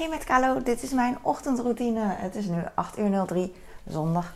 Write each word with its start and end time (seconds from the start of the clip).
Hey 0.00 0.08
met 0.08 0.24
Kalo, 0.24 0.62
dit 0.62 0.82
is 0.82 0.90
mijn 0.90 1.18
ochtendroutine. 1.22 2.00
Het 2.04 2.34
is 2.34 2.46
nu 2.46 2.62
8 2.74 2.98
uur 2.98 3.24
03, 3.26 3.54
zondag. 3.86 4.32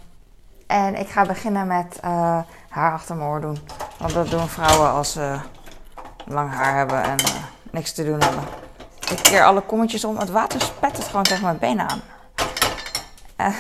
En 0.67 0.94
ik 0.94 1.08
ga 1.08 1.26
beginnen 1.26 1.67
met 1.67 1.98
uh, 2.04 2.38
haar 2.69 2.92
achter 2.92 3.17
mijn 3.17 3.29
oor 3.29 3.40
doen. 3.40 3.58
Want 3.98 4.12
dat 4.12 4.30
doen 4.30 4.48
vrouwen 4.48 4.90
als 4.90 5.12
ze 5.12 5.38
lang 6.24 6.53
haar 6.53 6.77
hebben 6.77 7.03
en 7.03 7.21
uh, 7.21 7.35
niks 7.71 7.92
te 7.92 8.04
doen 8.04 8.21
hebben. 8.21 8.45
Ik 9.11 9.22
keer 9.22 9.45
alle 9.45 9.61
kommetjes 9.61 10.04
om. 10.04 10.19
Het 10.19 10.30
water 10.30 10.61
spet 10.61 10.96
het 10.96 11.06
gewoon 11.06 11.22
tegen 11.22 11.45
mijn 11.45 11.58
benen 11.58 11.88
aan. 11.88 12.01
Uh, 13.40 13.56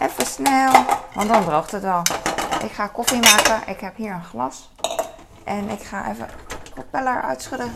even 0.08 0.26
snel, 0.26 0.72
want 1.14 1.28
dan 1.28 1.44
droogt 1.44 1.70
het 1.70 1.82
wel. 1.82 2.02
Ik 2.62 2.72
ga 2.72 2.86
koffie 2.86 3.20
maken. 3.20 3.60
Ik 3.66 3.80
heb 3.80 3.96
hier 3.96 4.12
een 4.12 4.24
glas. 4.24 4.70
En 5.44 5.68
ik 5.68 5.82
ga 5.82 6.10
even 6.10 6.28
propeller 6.74 7.22
uitschudden. 7.22 7.72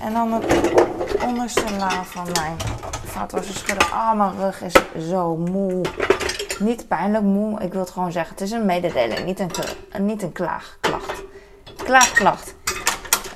En 0.00 0.12
dan 0.12 0.32
het 0.32 1.24
onderste 1.24 1.76
laag 1.78 2.06
van 2.06 2.28
mijn 2.32 2.56
vaatwasser 3.04 3.54
schudden. 3.54 3.90
Ah, 3.90 4.10
oh, 4.10 4.12
mijn 4.12 4.38
rug 4.38 4.62
is 4.62 4.74
zo 5.08 5.36
moe. 5.36 5.80
Niet 6.58 6.88
pijnlijk 6.88 7.24
moe. 7.24 7.60
Ik 7.60 7.72
wil 7.72 7.80
het 7.80 7.90
gewoon 7.90 8.12
zeggen. 8.12 8.32
Het 8.32 8.40
is 8.40 8.50
een 8.50 8.66
mededeling, 8.66 9.24
niet 9.24 9.40
een, 9.40 9.50
niet 9.98 10.22
een 10.22 10.32
klaagklacht. 10.32 11.22
Klaagklacht. 11.76 12.54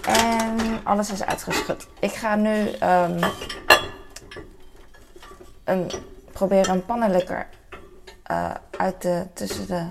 En 0.06 0.80
alles 0.83 1.12
is 1.12 1.25
uitgeschud. 1.25 1.87
Ik 2.01 2.12
ga 2.12 2.34
nu 2.34 2.69
um, 2.83 3.19
een, 5.64 5.91
proberen 6.33 6.75
een 6.75 6.84
pannenlikker 6.84 7.47
uh, 8.30 8.51
uit 8.77 9.03
de, 9.03 9.27
tussen 9.34 9.67
de 9.67 9.87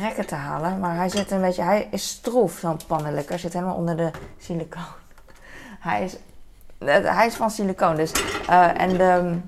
rekken 0.00 0.26
te 0.26 0.34
halen. 0.34 0.78
Maar 0.78 0.96
hij 0.96 1.08
zit 1.08 1.30
een 1.30 1.40
beetje, 1.40 1.62
hij 1.62 1.88
is 1.90 2.08
stroef, 2.08 2.58
zo'n 2.58 2.80
pannenlikker. 2.86 3.38
Zit 3.38 3.52
helemaal 3.52 3.74
onder 3.74 3.96
de 3.96 4.10
silicoon. 4.38 4.82
Hij 5.80 6.04
is, 6.04 6.16
hij 7.02 7.26
is 7.26 7.34
van 7.34 7.50
silicoon. 7.50 7.96
Dus, 7.96 8.12
uh, 8.50 8.80
en 8.80 8.88
de, 8.88 9.38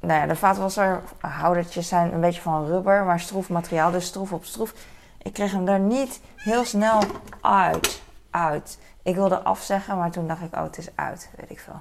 nou 0.00 0.20
ja, 0.20 0.26
de 0.26 0.36
vaatwasserhoudertjes 0.36 1.88
zijn 1.88 2.12
een 2.12 2.20
beetje 2.20 2.40
van 2.40 2.66
rubber, 2.66 3.04
maar 3.04 3.20
stroef 3.20 3.48
materiaal. 3.48 3.90
Dus 3.90 4.06
stroef 4.06 4.32
op 4.32 4.44
stroef. 4.44 4.74
Ik 5.22 5.32
kreeg 5.32 5.52
hem 5.52 5.64
daar 5.64 5.80
niet 5.80 6.20
heel 6.36 6.64
snel 6.64 7.00
uit. 7.40 8.02
uit. 8.30 8.78
Ik 9.02 9.14
wilde 9.14 9.42
afzeggen, 9.42 9.96
maar 9.96 10.10
toen 10.10 10.26
dacht 10.26 10.42
ik, 10.42 10.54
oh, 10.54 10.62
het 10.62 10.78
is 10.78 10.88
uit. 10.94 11.30
Weet 11.36 11.50
ik 11.50 11.60
veel. 11.60 11.80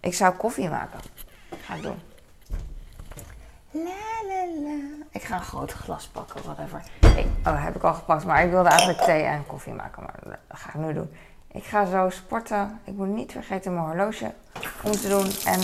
Ik 0.00 0.14
zou 0.14 0.34
koffie 0.34 0.68
maken. 0.68 1.00
Ga 1.60 1.74
ik 1.74 1.82
doen. 1.82 2.00
La, 3.84 4.28
la, 4.28 4.46
la. 4.62 5.06
Ik 5.10 5.22
ga 5.22 5.34
een 5.34 5.42
groot 5.42 5.72
glas 5.72 6.06
pakken, 6.06 6.42
whatever. 6.42 6.82
Ik, 7.16 7.26
oh, 7.44 7.64
heb 7.64 7.76
ik 7.76 7.82
al 7.82 7.94
gepakt. 7.94 8.24
Maar 8.24 8.44
ik 8.44 8.50
wilde 8.50 8.68
eigenlijk 8.68 9.00
thee 9.00 9.22
en 9.22 9.46
koffie 9.46 9.72
maken. 9.72 10.02
Maar 10.02 10.14
dat 10.22 10.58
ga 10.58 10.68
ik 10.68 10.74
nu 10.74 10.92
doen. 10.92 11.10
Ik 11.52 11.64
ga 11.64 11.84
zo 11.84 12.10
sporten. 12.10 12.80
Ik 12.84 12.94
moet 12.94 13.08
niet 13.08 13.32
vergeten 13.32 13.74
mijn 13.74 13.86
horloge 13.86 14.32
om 14.82 14.90
te 14.90 15.08
doen. 15.08 15.30
En 15.44 15.60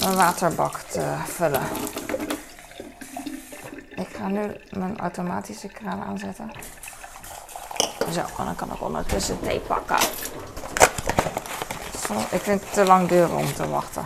mijn 0.00 0.16
waterbak 0.16 0.76
te 0.78 1.14
vullen. 1.24 1.62
Ik 3.94 4.08
ga 4.08 4.28
nu 4.28 4.56
mijn 4.70 4.98
automatische 4.98 5.68
kraan 5.68 6.02
aanzetten. 6.02 6.50
Zo, 8.10 8.20
en 8.20 8.44
dan 8.44 8.54
kan 8.54 8.72
ik 8.72 8.82
ondertussen 8.82 9.40
thee 9.40 9.60
pakken. 9.60 9.98
Zo, 12.06 12.14
ik 12.30 12.40
vind 12.40 12.60
het 12.60 12.72
te 12.72 12.84
lang 12.84 13.08
duren 13.08 13.36
om 13.36 13.52
te 13.52 13.68
wachten. 13.68 14.04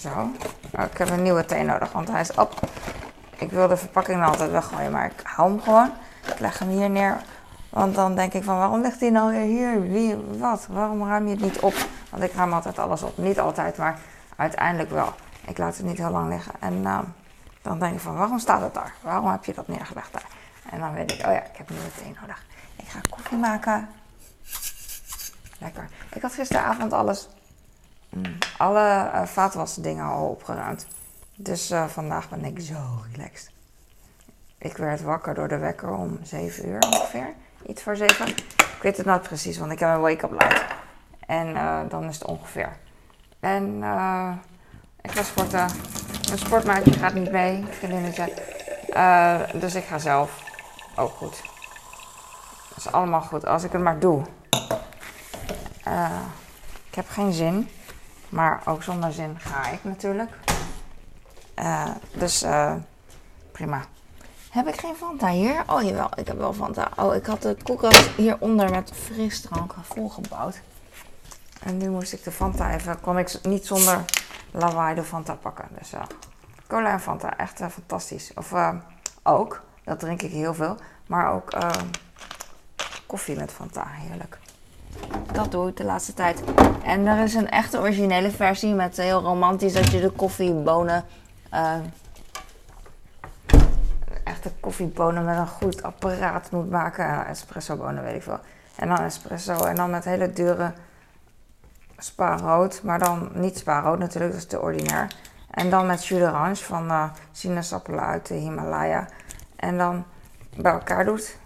Zo. 0.00 0.30
Oh, 0.78 0.84
ik 0.84 0.98
heb 0.98 1.10
een 1.10 1.22
nieuwe 1.22 1.44
thee 1.44 1.62
nodig, 1.62 1.92
want 1.92 2.10
hij 2.10 2.20
is 2.20 2.34
op. 2.34 2.60
Ik 3.36 3.50
wil 3.50 3.68
de 3.68 3.76
verpakking 3.76 4.24
altijd 4.24 4.50
weggooien, 4.50 4.92
maar 4.92 5.04
ik 5.06 5.20
hou 5.22 5.50
hem 5.50 5.60
gewoon. 5.60 5.90
Ik 6.26 6.38
leg 6.38 6.58
hem 6.58 6.68
hier 6.68 6.90
neer. 6.90 7.20
Want 7.70 7.94
dan 7.94 8.14
denk 8.14 8.32
ik 8.32 8.44
van, 8.44 8.58
waarom 8.58 8.80
ligt 8.80 9.00
hij 9.00 9.10
nou 9.10 9.30
weer 9.30 9.40
hier? 9.40 9.82
Wie, 9.82 10.16
wat? 10.16 10.66
Waarom 10.70 11.06
ruim 11.06 11.24
je 11.24 11.30
het 11.30 11.40
niet 11.40 11.60
op? 11.60 11.74
Want 12.10 12.22
ik 12.22 12.32
ruim 12.32 12.52
altijd 12.52 12.78
alles 12.78 13.02
op. 13.02 13.18
Niet 13.18 13.40
altijd, 13.40 13.76
maar 13.76 13.98
uiteindelijk 14.36 14.90
wel. 14.90 15.14
Ik 15.46 15.58
laat 15.58 15.76
het 15.76 15.86
niet 15.86 15.98
heel 15.98 16.10
lang 16.10 16.28
liggen. 16.28 16.52
En 16.60 16.74
uh, 16.74 16.98
dan 17.62 17.78
denk 17.78 17.94
ik 17.94 18.00
van, 18.00 18.16
waarom 18.16 18.38
staat 18.38 18.60
het 18.60 18.74
daar? 18.74 18.94
Waarom 19.00 19.30
heb 19.30 19.44
je 19.44 19.54
dat 19.54 19.68
neergelegd 19.68 20.12
daar? 20.12 20.26
En 20.70 20.80
dan 20.80 20.92
weet 20.92 21.12
ik, 21.12 21.26
oh 21.26 21.32
ja, 21.32 21.42
ik 21.44 21.56
heb 21.56 21.70
nieuwe 21.70 21.94
thee 22.02 22.14
nodig. 22.20 22.44
Ik 22.76 22.88
ga 22.88 23.00
koffie 23.10 23.38
maken. 23.38 23.88
Lekker. 25.58 25.88
Ik 26.14 26.22
had 26.22 26.32
gisteravond 26.32 26.92
alles 26.92 27.28
Mm. 28.08 28.38
Alle 28.58 29.10
uh, 29.14 29.22
vaatwassen 29.24 29.82
dingen 29.82 30.04
al 30.04 30.28
opgeruimd. 30.28 30.86
Dus 31.36 31.70
uh, 31.70 31.86
vandaag 31.86 32.28
ben 32.28 32.44
ik 32.44 32.60
zo 32.60 33.02
relaxed. 33.12 33.50
Ik 34.58 34.76
werd 34.76 35.02
wakker 35.02 35.34
door 35.34 35.48
de 35.48 35.58
wekker 35.58 35.90
om 35.90 36.18
7 36.22 36.68
uur 36.68 36.78
ongeveer. 36.78 37.34
Iets 37.66 37.82
voor 37.82 37.96
7. 37.96 38.26
Ik 38.28 38.78
weet 38.82 38.96
het 38.96 39.06
niet 39.06 39.22
precies, 39.22 39.58
want 39.58 39.72
ik 39.72 39.78
heb 39.78 39.88
een 39.88 40.00
wake-up 40.00 40.30
light. 40.30 40.64
En 41.26 41.48
uh, 41.48 41.80
dan 41.88 42.04
is 42.04 42.14
het 42.14 42.24
ongeveer. 42.24 42.76
En 43.40 43.76
ik 45.00 45.10
ga 45.10 45.22
sporten. 45.22 45.66
Mijn 46.26 46.38
sportmaatje 46.38 46.92
gaat 46.92 47.14
niet 47.14 47.30
mee, 47.30 47.64
vriendinnetje. 47.70 48.32
dus 49.54 49.74
ik 49.74 49.84
ga 49.84 49.98
zelf. 49.98 50.42
Ook 50.96 51.10
goed. 51.10 51.42
Dat 52.68 52.78
is 52.78 52.92
allemaal 52.92 53.20
goed, 53.20 53.46
als 53.46 53.64
ik 53.64 53.72
het 53.72 53.82
maar 53.82 53.98
doe. 53.98 54.22
ik 56.88 56.94
heb 56.94 57.08
geen 57.08 57.32
zin. 57.32 57.68
Maar 58.28 58.62
ook 58.64 58.82
zonder 58.82 59.12
zin 59.12 59.38
ga 59.38 59.68
ik 59.68 59.84
natuurlijk. 59.84 60.30
Uh, 61.56 61.90
dus 62.12 62.42
uh, 62.42 62.74
prima. 63.52 63.84
Heb 64.50 64.66
ik 64.66 64.80
geen 64.80 64.94
Fanta 64.94 65.28
hier? 65.28 65.62
Oh 65.66 65.82
jawel, 65.82 66.08
ik 66.14 66.26
heb 66.26 66.38
wel 66.38 66.52
Fanta. 66.52 66.90
Oh, 66.96 67.14
ik 67.14 67.26
had 67.26 67.42
de 67.42 67.56
koelkast 67.62 68.06
hieronder 68.16 68.70
met 68.70 68.92
frisdrank 68.94 69.74
volgebouwd. 69.82 70.60
En 71.62 71.76
nu 71.76 71.88
moest 71.88 72.12
ik 72.12 72.24
de 72.24 72.32
Fanta 72.32 72.74
even, 72.74 73.00
kon 73.00 73.18
ik 73.18 73.38
niet 73.42 73.66
zonder 73.66 74.04
lawaai 74.50 74.94
de 74.94 75.04
Fanta 75.04 75.34
pakken. 75.34 75.68
Dus 75.78 75.92
uh, 75.92 76.02
cola 76.66 76.90
en 76.90 77.00
Fanta, 77.00 77.36
echt 77.36 77.60
fantastisch. 77.70 78.32
Of 78.34 78.52
ook, 79.22 79.62
dat 79.84 80.00
drink 80.00 80.22
ik 80.22 80.32
heel 80.32 80.54
veel. 80.54 80.76
Maar 81.06 81.32
ook 81.32 81.52
koffie 83.06 83.36
met 83.36 83.52
Fanta, 83.52 83.86
heerlijk. 83.86 84.38
Dat 85.32 85.50
doe 85.50 85.68
ik 85.68 85.76
de 85.76 85.84
laatste 85.84 86.14
tijd. 86.14 86.42
En 86.82 87.06
er 87.06 87.24
is 87.24 87.34
een 87.34 87.50
echte 87.50 87.78
originele 87.78 88.30
versie 88.30 88.74
met 88.74 88.96
heel 88.96 89.20
romantisch 89.20 89.72
dat 89.72 89.90
je 89.90 90.00
de 90.00 90.10
koffiebonen. 90.10 91.04
Uh, 91.54 91.74
echte 94.24 94.50
koffiebonen 94.60 95.24
met 95.24 95.36
een 95.36 95.48
goed 95.48 95.82
apparaat 95.82 96.50
moet 96.50 96.70
maken. 96.70 97.26
espresso 97.26 97.76
bonen, 97.76 98.02
weet 98.02 98.14
ik 98.14 98.22
veel. 98.22 98.40
En 98.76 98.88
dan 98.88 98.98
espresso. 98.98 99.64
En 99.64 99.74
dan 99.74 99.90
met 99.90 100.04
hele 100.04 100.32
dure 100.32 100.72
spaarrood. 101.98 102.82
Maar 102.82 102.98
dan 102.98 103.30
niet 103.34 103.58
spaarrood 103.58 103.98
natuurlijk, 103.98 104.32
dat 104.32 104.42
is 104.42 104.48
te 104.48 104.60
ordinair. 104.60 105.10
En 105.50 105.70
dan 105.70 105.86
met 105.86 106.06
jus 106.06 106.18
d'orange 106.18 106.56
van 106.56 106.90
uh, 106.90 107.04
sinaasappelen 107.32 108.04
uit 108.04 108.26
de 108.26 108.34
Himalaya. 108.34 109.08
En 109.56 109.78
dan 109.78 110.04
bij 110.56 110.72
elkaar 110.72 111.04
doet. 111.04 111.38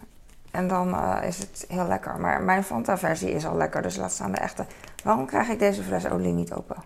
En 0.52 0.68
dan 0.68 0.88
uh, 0.88 1.18
is 1.22 1.38
het 1.38 1.64
heel 1.68 1.86
lekker. 1.86 2.20
Maar 2.20 2.42
mijn 2.42 2.64
Fanta-versie 2.64 3.30
is 3.30 3.46
al 3.46 3.56
lekker, 3.56 3.82
dus 3.82 3.96
laat 3.96 4.12
staan 4.12 4.32
de 4.32 4.38
echte. 4.38 4.66
Waarom 5.04 5.26
krijg 5.26 5.48
ik 5.48 5.58
deze 5.58 5.82
fles 5.82 6.06
olie 6.06 6.32
niet 6.32 6.52
open? 6.52 6.76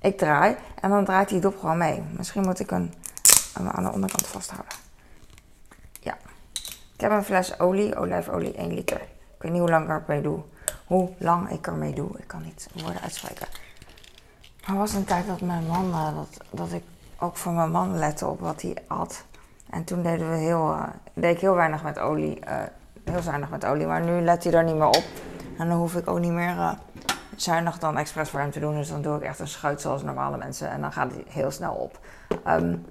Ik 0.00 0.18
draai 0.18 0.56
en 0.80 0.90
dan 0.90 1.04
draait 1.04 1.28
die 1.28 1.40
dop 1.40 1.58
gewoon 1.58 1.78
mee. 1.78 2.02
Misschien 2.16 2.42
moet 2.42 2.60
ik 2.60 2.70
hem 2.70 2.90
aan 3.54 3.84
de 3.84 3.92
onderkant 3.92 4.26
vasthouden. 4.26 4.76
Ja. 6.00 6.16
Ik 6.94 7.00
heb 7.00 7.10
een 7.10 7.24
fles 7.24 7.58
olie, 7.60 7.96
olijfolie, 7.96 8.54
1 8.54 8.74
liter. 8.74 9.00
Ik 9.00 9.42
weet 9.42 9.52
niet 9.52 9.60
hoe 9.60 9.70
lang 9.70 9.84
ik 9.84 10.08
ermee 10.08 10.22
doe. 10.22 10.42
Hoe 10.86 11.10
lang 11.18 11.50
ik 11.50 11.66
ermee 11.66 11.94
doe. 11.94 12.18
Ik 12.18 12.26
kan 12.26 12.42
niet 12.42 12.68
woorden 12.74 13.00
uitspreken. 13.00 13.46
Er 14.66 14.74
was 14.74 14.92
een 14.92 15.04
tijd 15.04 15.26
dat 15.26 15.40
mijn 15.40 15.66
man, 15.66 15.88
uh, 15.88 16.16
dat, 16.16 16.40
dat 16.50 16.72
ik 16.72 16.82
ook 17.18 17.36
voor 17.36 17.52
mijn 17.52 17.70
man 17.70 17.98
lette 17.98 18.26
op 18.26 18.40
wat 18.40 18.62
hij 18.62 18.76
had. 18.86 19.24
En 19.74 19.84
toen 19.84 20.02
deden 20.02 20.30
we 20.30 20.36
heel, 20.36 20.70
uh, 20.70 20.82
deed 21.14 21.34
ik 21.34 21.40
heel 21.40 21.54
weinig 21.54 21.82
met 21.82 21.98
olie. 21.98 22.40
Uh, 22.48 22.54
heel 23.04 23.22
zuinig 23.22 23.50
met 23.50 23.64
olie. 23.64 23.86
Maar 23.86 24.00
nu 24.00 24.20
let 24.20 24.44
hij 24.44 24.52
er 24.52 24.64
niet 24.64 24.74
meer 24.74 24.86
op. 24.86 25.04
En 25.58 25.68
dan 25.68 25.78
hoef 25.78 25.94
ik 25.94 26.08
ook 26.08 26.18
niet 26.18 26.32
meer 26.32 26.54
uh, 26.54 26.72
zuinig 27.36 27.78
dan 27.78 27.98
expres 27.98 28.30
voor 28.30 28.40
hem 28.40 28.50
te 28.50 28.60
doen. 28.60 28.74
Dus 28.74 28.88
dan 28.88 29.02
doe 29.02 29.16
ik 29.16 29.22
echt 29.22 29.38
een 29.38 29.48
schuit 29.48 29.80
zoals 29.80 30.02
normale 30.02 30.36
mensen. 30.36 30.70
En 30.70 30.80
dan 30.80 30.92
gaat 30.92 31.12
hij 31.12 31.24
heel 31.28 31.50
snel 31.50 31.74
op. 31.74 31.98
Um, 32.46 32.84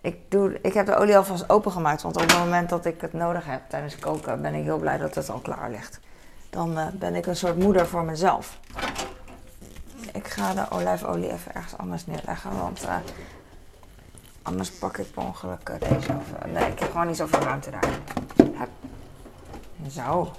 ik, 0.00 0.30
doe, 0.30 0.58
ik 0.62 0.74
heb 0.74 0.86
de 0.86 0.96
olie 0.96 1.16
alvast 1.16 1.50
opengemaakt. 1.50 2.02
Want 2.02 2.16
op 2.16 2.22
het 2.22 2.38
moment 2.38 2.68
dat 2.68 2.84
ik 2.84 3.00
het 3.00 3.12
nodig 3.12 3.46
heb 3.46 3.60
tijdens 3.68 3.98
koken, 3.98 4.42
ben 4.42 4.54
ik 4.54 4.64
heel 4.64 4.78
blij 4.78 4.98
dat 4.98 5.14
het 5.14 5.30
al 5.30 5.38
klaar 5.38 5.70
ligt. 5.70 6.00
Dan 6.50 6.78
ben 6.92 7.14
ik 7.14 7.26
een 7.26 7.36
soort 7.36 7.58
moeder 7.58 7.86
voor 7.86 8.04
mezelf. 8.04 8.58
Ik 10.12 10.28
ga 10.28 10.54
de 10.54 10.76
olijfolie 10.76 11.32
even 11.32 11.54
ergens 11.54 11.78
anders 11.78 12.06
neerleggen. 12.06 12.58
Want 12.58 12.86
Anders 14.42 14.70
pak 14.70 14.98
ik 14.98 15.12
per 15.12 15.22
ongeluk 15.22 15.68
eh, 15.68 15.80
deze. 15.80 16.12
Of, 16.12 16.32
eh, 16.32 16.52
nee, 16.52 16.70
ik 16.70 16.78
heb 16.78 16.90
gewoon 16.90 17.06
niet 17.06 17.16
zoveel 17.16 17.40
ruimte 17.40 17.70
daar. 17.70 17.98
Zo. 19.90 20.32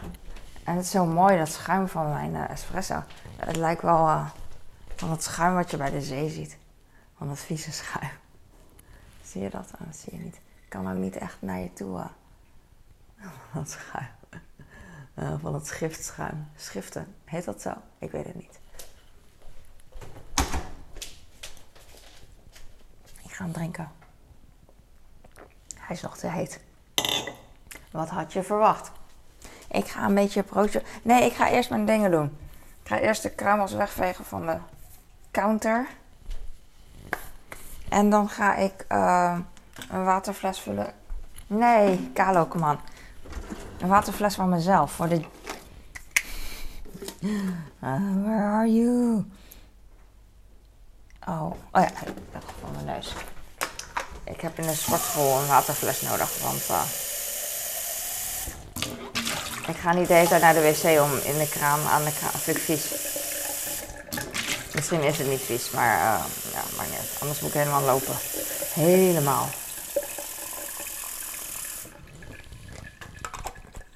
En 0.63 0.75
het 0.75 0.85
is 0.85 0.91
zo 0.91 1.05
mooi, 1.05 1.37
dat 1.37 1.49
schuim 1.49 1.87
van 1.87 2.09
mijn 2.09 2.33
uh, 2.33 2.49
espresso. 2.49 3.03
Het 3.37 3.55
lijkt 3.55 3.81
wel 3.81 4.07
uh, 4.07 4.29
van 4.95 5.11
het 5.11 5.23
schuim 5.23 5.53
wat 5.53 5.71
je 5.71 5.77
bij 5.77 5.89
de 5.89 6.01
zee 6.01 6.29
ziet. 6.29 6.57
Van 7.17 7.27
dat 7.27 7.39
vieze 7.39 7.71
schuim. 7.71 8.11
Zie 9.29 9.41
je 9.41 9.49
dat? 9.49 9.71
Oh, 9.73 9.85
dat 9.85 9.95
zie 9.95 10.17
je 10.17 10.23
niet. 10.23 10.35
Ik 10.35 10.69
kan 10.69 10.91
ook 10.91 10.97
niet 10.97 11.15
echt 11.17 11.37
naar 11.39 11.59
je 11.59 11.73
toe. 11.73 12.03
Uh, 13.19 13.29
dat 13.53 13.69
schuim. 13.69 15.39
van 15.39 15.53
het 15.53 15.67
schriftschuim. 15.67 16.47
Schriften. 16.55 17.15
Heet 17.25 17.45
dat 17.45 17.61
zo? 17.61 17.73
Ik 17.99 18.11
weet 18.11 18.25
het 18.25 18.35
niet. 18.35 18.59
Gaan 23.35 23.51
drinken. 23.51 23.91
Hij 25.79 25.95
is 25.95 26.01
nog 26.01 26.17
te 26.17 26.27
heet. 26.27 26.59
Wat 27.91 28.09
had 28.09 28.33
je 28.33 28.43
verwacht? 28.43 28.91
Ik 29.67 29.87
ga 29.87 30.05
een 30.05 30.15
beetje 30.15 30.43
broodje. 30.43 30.83
Nee, 31.01 31.25
ik 31.25 31.33
ga 31.33 31.49
eerst 31.49 31.69
mijn 31.69 31.85
dingen 31.85 32.11
doen. 32.11 32.37
Ik 32.83 32.87
ga 32.87 32.99
eerst 32.99 33.23
de 33.23 33.29
kruimels 33.29 33.71
wegvegen 33.71 34.25
van 34.25 34.45
de 34.45 34.57
counter. 35.31 35.87
En 37.89 38.09
dan 38.09 38.29
ga 38.29 38.55
ik 38.55 38.85
uh, 38.89 39.39
een 39.89 40.03
waterfles 40.03 40.59
vullen. 40.59 40.93
Nee, 41.47 42.11
Kalo, 42.13 42.45
kom 42.45 42.63
aan. 42.63 42.79
Een 43.79 43.87
waterfles 43.87 44.35
van 44.35 44.49
mezelf. 44.49 44.91
Voor 44.91 45.09
de. 45.09 45.21
Uh, 47.19 47.41
where 48.23 48.43
are 48.43 48.73
you? 48.73 49.25
Oh, 51.27 51.51
oh 51.71 51.81
ja, 51.81 51.87
ik 51.87 52.41
van 52.59 52.71
mijn 52.71 52.85
neus. 52.85 53.13
Ik 54.23 54.41
heb 54.41 54.57
in 54.57 54.67
de 54.67 54.75
sportschool 54.75 55.39
een 55.39 55.47
waterfles 55.47 56.01
nodig, 56.01 56.39
want 56.41 56.69
uh, 56.69 56.81
ik 59.67 59.75
ga 59.75 59.93
niet 59.93 60.07
de 60.07 60.37
naar 60.41 60.53
de 60.53 60.61
wc 60.61 61.01
om 61.01 61.11
in 61.23 61.37
de 61.37 61.49
kraan 61.49 61.87
aan 61.87 62.03
de 62.03 62.13
kraan. 62.13 62.31
Vind 62.31 62.57
ik 62.57 62.63
vies. 62.63 62.91
Misschien 64.73 65.01
is 65.01 65.17
het 65.17 65.27
niet 65.27 65.41
vies, 65.41 65.71
maar 65.71 65.97
uh, 65.97 66.23
ja, 66.53 66.61
maar 66.77 66.85
niet. 66.89 67.17
Anders 67.19 67.39
moet 67.39 67.49
ik 67.49 67.55
helemaal 67.55 67.81
lopen. 67.81 68.15
Helemaal. 68.73 69.49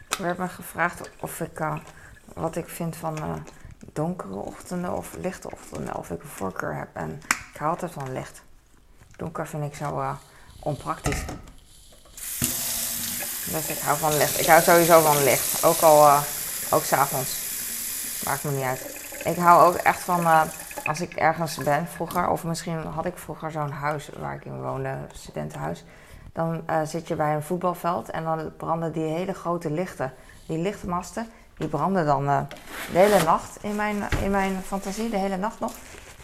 Er 0.09 0.23
werd 0.23 0.37
me 0.37 0.47
gevraagd 0.47 1.09
of 1.19 1.39
ik, 1.39 1.59
uh, 1.59 1.77
wat 2.33 2.55
ik 2.55 2.69
vind 2.69 2.95
van 2.95 3.43
donkere 3.97 4.35
ochtenden 4.35 4.97
of 4.97 5.15
lichte 5.19 5.51
ochtenden. 5.51 5.95
Of 5.95 6.09
ik 6.09 6.21
een 6.21 6.29
voorkeur 6.29 6.75
heb. 6.75 6.87
En 6.93 7.21
ik 7.53 7.59
hou 7.59 7.71
altijd 7.71 7.91
van 7.91 8.11
licht. 8.11 8.41
Donker 9.15 9.47
vind 9.47 9.63
ik 9.63 9.75
zo 9.75 9.99
uh, 9.99 10.11
onpraktisch. 10.59 11.25
Dus 13.51 13.67
ik 13.67 13.79
hou 13.79 13.97
van 13.97 14.17
licht. 14.17 14.39
Ik 14.39 14.45
hou 14.45 14.61
sowieso 14.61 15.01
van 15.01 15.23
licht. 15.23 15.65
Ook 15.65 15.79
al, 15.79 16.07
uh, 16.07 16.21
ook 16.71 16.83
s'avonds. 16.83 17.45
Maakt 18.25 18.43
me 18.43 18.51
niet 18.51 18.63
uit. 18.63 18.95
Ik 19.23 19.35
hou 19.37 19.67
ook 19.67 19.75
echt 19.75 19.99
van, 19.99 20.21
uh, 20.21 20.41
als 20.85 21.01
ik 21.01 21.13
ergens 21.13 21.57
ben 21.57 21.87
vroeger, 21.87 22.29
of 22.29 22.43
misschien 22.43 22.77
had 22.77 23.05
ik 23.05 23.17
vroeger 23.17 23.51
zo'n 23.51 23.71
huis 23.71 24.09
waar 24.19 24.35
ik 24.35 24.45
in 24.45 24.61
woonde, 24.61 24.97
studentenhuis. 25.13 25.83
Dan 26.33 26.63
zit 26.83 27.07
je 27.07 27.15
bij 27.15 27.35
een 27.35 27.43
voetbalveld 27.43 28.09
en 28.09 28.23
dan 28.23 28.55
branden 28.57 28.91
die 28.91 29.03
hele 29.03 29.33
grote 29.33 29.71
lichten. 29.71 30.13
Die 30.45 30.57
lichtmasten, 30.57 31.29
die 31.57 31.67
branden 31.67 32.05
dan 32.05 32.25
de 32.25 32.97
hele 32.97 33.23
nacht 33.23 33.63
in 33.63 33.75
mijn, 33.75 34.03
in 34.23 34.31
mijn 34.31 34.61
fantasie, 34.65 35.09
de 35.09 35.17
hele 35.17 35.37
nacht 35.37 35.59
nog. 35.59 35.73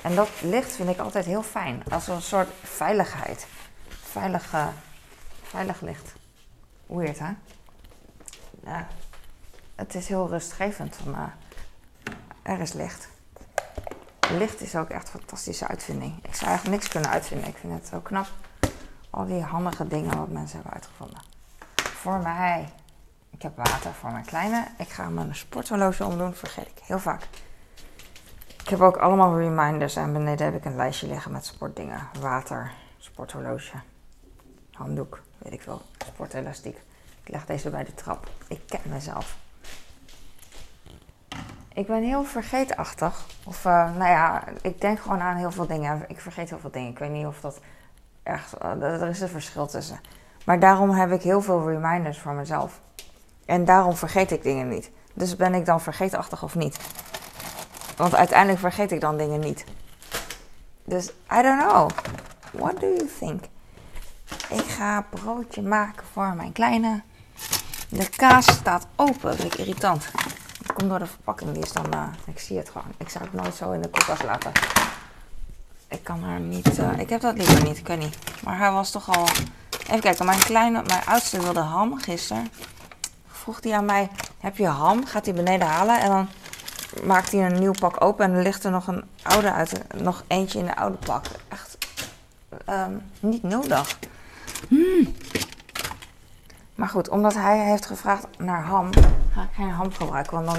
En 0.02 0.16
dat 0.16 0.30
licht 0.42 0.72
vind 0.72 0.90
ik 0.90 1.00
altijd 1.00 1.26
heel 1.26 1.44
fijn. 1.44 1.84
Als 1.92 2.08
een 2.08 2.22
soort 2.22 2.50
veiligheid. 2.64 3.48
Veilig, 3.88 4.54
veilig 5.44 5.82
licht. 5.82 6.14
Weird, 6.86 7.20
hè? 7.20 7.32
Ja. 8.66 8.88
Het 9.76 9.96
is 9.96 10.08
heel 10.08 10.30
rustgevend. 10.30 10.96
Van, 10.96 11.14
uh, 11.14 11.24
er 12.42 12.60
is 12.60 12.74
licht. 12.74 13.10
Licht 14.32 14.62
is 14.62 14.76
ook 14.76 14.90
echt 14.90 15.14
een 15.14 15.20
fantastische 15.20 15.68
uitvinding. 15.68 16.26
Ik 16.26 16.36
zou 16.36 16.50
eigenlijk 16.50 16.80
niks 16.80 16.92
kunnen 16.92 17.10
uitvinden. 17.10 17.48
Ik 17.48 17.58
vind 17.58 17.74
het 17.74 17.88
zo 17.88 18.00
knap. 18.00 18.28
Al 19.10 19.26
die 19.26 19.42
handige 19.42 19.88
dingen 19.88 20.18
wat 20.18 20.30
mensen 20.30 20.56
hebben 20.56 20.74
uitgevonden. 20.74 21.22
Voor 21.76 22.18
mij. 22.18 22.70
Ik 23.44 23.50
heb 23.56 23.68
water 23.68 23.94
voor 23.94 24.12
mijn 24.12 24.26
kleine. 24.26 24.68
Ik 24.78 24.90
ga 24.90 25.10
mijn 25.10 25.36
sporthorloge 25.36 26.06
omdoen. 26.06 26.34
Vergeet 26.34 26.68
ik 26.68 26.82
heel 26.84 27.00
vaak. 27.00 27.28
Ik 28.62 28.68
heb 28.68 28.82
ook 28.82 28.98
allemaal 28.98 29.38
reminders. 29.38 29.96
En 29.96 30.14
beneden 30.14 30.46
heb 30.46 30.56
ik 30.56 30.66
een 30.66 30.76
lijstje 30.76 31.08
liggen 31.08 31.32
met 31.32 31.46
sportdingen. 31.46 32.08
Water, 32.20 32.72
sporthorloge, 32.98 33.78
handdoek 34.72 35.22
weet 35.38 35.54
ik 35.54 35.62
wel, 35.62 35.82
sportelastiek. 36.06 36.78
Ik 37.24 37.32
leg 37.32 37.46
deze 37.46 37.70
bij 37.70 37.84
de 37.84 37.94
trap. 37.94 38.30
Ik 38.48 38.62
ken 38.68 38.80
mezelf. 38.84 39.38
Ik 41.74 41.88
ben 41.88 42.04
heel 42.04 42.24
vergeetachtig. 42.24 43.26
Of, 43.46 43.66
uh, 43.66 43.96
nou 43.96 44.10
ja, 44.10 44.44
ik 44.62 44.82
denk 44.82 45.00
gewoon 45.00 45.22
aan 45.22 45.36
heel 45.36 45.52
veel 45.52 45.68
dingen. 45.68 46.06
Ik 46.08 46.20
vergeet 46.20 46.50
heel 46.50 46.60
veel 46.60 46.72
dingen. 46.72 46.92
Ik 46.92 47.00
weet 47.00 47.12
niet 47.12 47.26
of 47.26 47.40
dat 47.40 47.60
echt... 48.24 48.54
Uh, 48.64 48.84
er 48.84 49.10
is 49.10 49.22
een 49.22 49.30
verschil 49.30 49.68
tussen. 49.68 50.00
Maar 50.46 50.60
daarom 50.60 50.90
heb 50.90 51.12
ik 51.12 51.22
heel 51.22 51.42
veel 51.42 51.70
reminders 51.70 52.20
voor 52.20 52.34
mezelf. 52.34 52.82
En 53.46 53.66
daarom 53.66 53.96
vergeet 53.96 54.32
ik 54.32 54.44
dingen 54.44 54.70
niet. 54.70 54.92
Dus 55.14 55.36
ben 55.36 55.54
ik 55.54 55.66
dan 55.66 55.82
vergeetachtig 55.82 56.44
of 56.44 56.56
niet? 56.56 56.78
Want 57.98 58.16
uiteindelijk 58.16 58.60
vergeet 58.60 58.92
ik 58.92 59.02
dan 59.02 59.18
dingen 59.18 59.40
niet. 59.40 59.64
Dus, 60.84 61.10
I 61.10 61.42
don't 61.42 61.62
know. 61.62 61.90
What 62.52 62.80
do 62.80 62.88
you 62.88 63.10
think? 63.20 63.44
Ik 64.50 64.66
ga 64.66 65.06
broodje 65.10 65.62
maken 65.62 66.06
voor 66.12 66.34
mijn 66.36 66.52
kleine. 66.52 67.02
De 67.90 68.10
kaas 68.10 68.46
staat 68.46 68.88
open. 68.96 69.36
Vind 69.36 69.54
ik 69.54 69.60
irritant. 69.60 70.06
Dat 70.62 70.74
komt 70.74 70.90
door 70.90 71.00
de 71.00 71.08
verpakking. 71.08 71.52
Die 71.52 71.64
is 71.64 71.72
dan... 71.72 71.86
Uh, 71.94 72.04
ik 72.26 72.40
zie 72.40 72.58
het 72.58 72.70
gewoon. 72.70 72.88
Ik 72.98 73.10
zou 73.10 73.24
het 73.24 73.34
nooit 73.34 73.56
zo 73.56 73.72
in 73.72 73.82
de 73.82 73.90
koelkast 73.90 74.24
laten. 74.24 74.52
Ik 75.88 76.04
kan 76.04 76.24
haar 76.24 76.40
niet... 76.40 76.80
Uh, 76.80 77.00
ik 77.00 77.10
heb 77.10 77.22
dat 77.22 77.38
liever 77.38 77.64
niet. 77.64 77.78
Ik 77.78 77.88
weet 77.88 78.00
niet. 78.00 78.18
Maar 78.44 78.58
hij 78.58 78.72
was 78.72 78.92
toch 78.92 79.18
al... 79.18 79.28
Even 79.88 80.00
kijken. 80.00 80.26
Mijn 80.26 80.40
kleine... 80.40 80.84
Mijn 80.88 81.06
oudste 81.06 81.42
wilde 81.42 81.60
ham 81.60 81.98
gisteren. 81.98 82.52
Vroeg 83.44 83.64
hij 83.64 83.74
aan 83.74 83.86
mij... 83.86 84.10
Heb 84.40 84.58
je 84.58 84.68
ham? 84.68 85.06
Gaat 85.06 85.26
hij 85.26 85.34
beneden 85.34 85.68
halen. 85.68 86.00
En 86.00 86.10
dan 86.10 86.28
maakt 87.04 87.32
hij 87.32 87.46
een 87.46 87.60
nieuw 87.60 87.72
pak 87.80 88.04
open. 88.04 88.26
En 88.26 88.34
dan 88.34 88.42
ligt 88.42 88.64
er 88.64 88.72
nog 88.72 88.88
een 88.88 89.04
oude 89.22 89.52
uit. 89.52 89.82
Nog 89.96 90.24
eentje 90.28 90.60
in 90.60 90.66
de 90.66 90.76
oude 90.76 90.98
pak. 90.98 91.26
Echt... 91.48 91.78
Um, 92.70 93.02
niet 93.20 93.44
nodig. 93.44 94.00
Hmm. 94.68 95.16
Maar 96.76 96.88
goed, 96.88 97.10
omdat 97.10 97.34
hij 97.34 97.60
heeft 97.60 97.86
gevraagd 97.86 98.28
naar 98.38 98.64
ham, 98.64 98.94
ga 99.34 99.42
ik 99.42 99.56
geen 99.56 99.70
ham 99.70 99.92
gebruiken. 99.92 100.34
Want 100.34 100.46
dan 100.46 100.58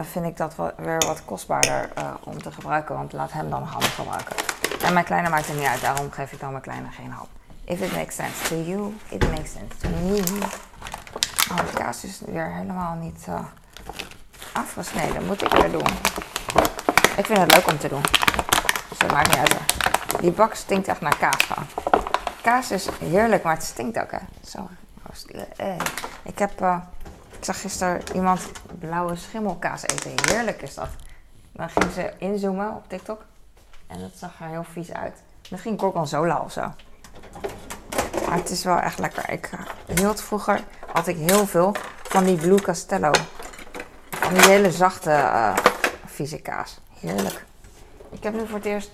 uh, 0.00 0.06
vind 0.10 0.24
ik 0.24 0.36
dat 0.36 0.56
wel, 0.56 0.70
weer 0.76 0.98
wat 1.06 1.24
kostbaarder 1.24 1.90
uh, 1.98 2.10
om 2.24 2.42
te 2.42 2.52
gebruiken. 2.52 2.94
Want 2.94 3.12
laat 3.12 3.32
hem 3.32 3.50
dan 3.50 3.62
ham 3.62 3.82
gebruiken. 3.82 4.36
En 4.82 4.92
mijn 4.92 5.04
kleine 5.04 5.28
maakt 5.28 5.46
het 5.46 5.56
niet 5.56 5.66
uit, 5.66 5.80
daarom 5.80 6.10
geef 6.10 6.32
ik 6.32 6.40
dan 6.40 6.50
mijn 6.50 6.62
kleine 6.62 6.88
geen 6.90 7.10
ham. 7.10 7.26
If 7.64 7.80
it 7.80 7.92
makes 7.92 8.14
sense 8.14 8.48
to 8.48 8.62
you, 8.62 8.94
it 9.08 9.30
makes 9.30 9.52
sense 9.52 9.76
to 9.80 9.88
me. 9.88 10.22
Oh, 11.50 11.56
de 11.56 11.72
kaas 11.74 12.04
is 12.04 12.20
weer 12.26 12.52
helemaal 12.52 12.94
niet 12.94 13.26
uh, 13.28 13.44
afgesneden. 14.52 15.26
Moet 15.26 15.42
ik 15.42 15.52
weer 15.52 15.70
doen. 15.70 15.86
Ik 17.16 17.26
vind 17.26 17.38
het 17.38 17.54
leuk 17.54 17.70
om 17.70 17.78
te 17.78 17.88
doen. 17.88 18.02
Dus 18.88 18.98
dat 18.98 19.10
maakt 19.10 19.28
niet 19.28 19.36
uit. 19.36 20.20
Die 20.20 20.32
bak 20.32 20.54
stinkt 20.54 20.88
echt 20.88 21.00
naar 21.00 21.16
kaas 21.18 21.46
kaas 22.48 22.70
is 22.70 22.88
heerlijk, 22.98 23.42
maar 23.42 23.54
het 23.54 23.62
stinkt 23.62 23.98
ook, 23.98 24.10
hè. 24.10 24.18
Zo. 24.44 24.68
Eh. 25.56 25.76
Ik 26.22 26.38
heb... 26.38 26.60
Ik 27.38 27.44
zag 27.44 27.60
gisteren 27.60 28.02
iemand 28.14 28.50
blauwe 28.78 29.16
schimmelkaas 29.16 29.82
eten. 29.82 30.12
Heerlijk 30.30 30.62
is 30.62 30.74
dat. 30.74 30.88
Dan 31.52 31.70
ging 31.70 31.92
ze 31.92 32.12
inzoomen 32.18 32.74
op 32.74 32.88
TikTok. 32.88 33.24
En 33.86 34.00
dat 34.00 34.10
zag 34.14 34.40
er 34.40 34.46
heel 34.46 34.64
vies 34.64 34.92
uit. 34.92 35.22
Misschien 35.50 35.78
gorgonzola 35.78 36.38
of 36.38 36.52
zo. 36.52 36.72
Maar 38.28 38.36
het 38.36 38.50
is 38.50 38.64
wel 38.64 38.78
echt 38.78 38.98
lekker. 38.98 39.30
Ik 39.30 39.50
eh, 39.86 39.96
hield 39.96 40.20
vroeger, 40.20 40.64
had 40.92 41.06
ik 41.06 41.16
heel 41.16 41.46
veel 41.46 41.74
van 42.02 42.24
die 42.24 42.36
Blue 42.36 42.60
Castello. 42.60 43.10
Van 44.10 44.34
die 44.34 44.42
hele 44.42 44.72
zachte, 44.72 45.10
uh. 45.10 45.56
Heerlijk. 47.00 47.44
Ik 48.10 48.22
heb 48.22 48.34
nu 48.34 48.46
voor 48.46 48.56
het 48.56 48.64
eerst... 48.64 48.90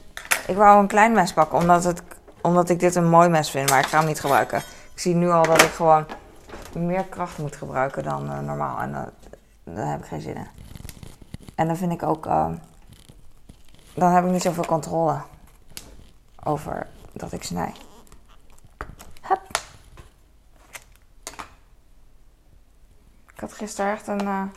Ik 0.46 0.56
wou 0.56 0.80
een 0.80 0.86
klein 0.86 1.12
mes 1.12 1.32
pakken, 1.32 1.58
omdat 1.58 1.84
het 1.84 2.02
omdat 2.40 2.68
ik 2.68 2.80
dit 2.80 2.94
een 2.94 3.08
mooi 3.08 3.28
mes 3.28 3.50
vind, 3.50 3.70
maar 3.70 3.78
ik 3.78 3.86
ga 3.86 3.98
hem 3.98 4.06
niet 4.06 4.20
gebruiken. 4.20 4.58
Ik 4.94 5.00
zie 5.00 5.14
nu 5.14 5.30
al 5.30 5.42
dat 5.42 5.62
ik 5.62 5.70
gewoon 5.70 6.06
meer 6.72 7.04
kracht 7.04 7.38
moet 7.38 7.56
gebruiken 7.56 8.02
dan 8.02 8.30
uh, 8.30 8.38
normaal. 8.38 8.80
En 8.80 8.90
uh, 8.90 9.74
daar 9.74 9.90
heb 9.90 10.00
ik 10.00 10.06
geen 10.06 10.20
zin 10.20 10.36
in. 10.36 10.48
En 11.54 11.66
dan 11.66 11.76
vind 11.76 11.92
ik 11.92 12.02
ook... 12.02 12.24
Dan 13.94 14.10
heb 14.12 14.24
ik 14.24 14.30
niet 14.30 14.42
zoveel 14.42 14.66
controle 14.66 15.20
over 16.44 16.86
dat 17.12 17.32
ik 17.32 17.42
snij. 17.42 17.72
Hup. 19.28 19.40
Ik 23.34 23.40
had 23.40 23.52
gisteren 23.52 23.92
echt 23.92 24.06
een... 24.06 24.50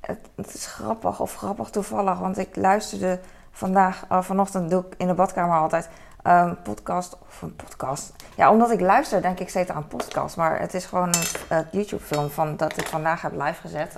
Het, 0.00 0.18
het, 0.34 0.54
is 0.54 0.66
grappig 0.66 1.20
of 1.20 1.34
grappig 1.34 1.70
toevallig, 1.70 2.18
want 2.18 2.38
ik 2.38 2.56
luisterde 2.56 3.20
vandaag, 3.50 4.04
vanochtend 4.08 4.70
doe 4.70 4.84
ik 4.86 4.94
in 4.96 5.06
de 5.06 5.14
badkamer 5.14 5.58
altijd 5.58 5.88
um, 6.26 6.62
podcast 6.62 7.16
of 7.26 7.42
een 7.42 7.56
podcast. 7.56 8.12
Ja, 8.34 8.50
omdat 8.50 8.70
ik 8.70 8.80
luister, 8.80 9.22
denk 9.22 9.38
ik 9.38 9.48
steeds 9.48 9.70
aan 9.70 9.86
podcast. 9.86 10.36
Maar 10.36 10.60
het 10.60 10.74
is 10.74 10.84
gewoon 10.84 11.14
een 11.48 11.66
YouTube-film 11.72 12.30
van 12.30 12.56
dat 12.56 12.76
ik 12.76 12.86
vandaag 12.86 13.22
heb 13.22 13.32
live 13.32 13.60
gezet. 13.60 13.96